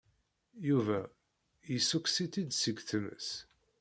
Yuba 0.69 0.99
yessukkes-itt-id 1.71 2.51
seg 2.55 2.77
tmes. 2.89 3.29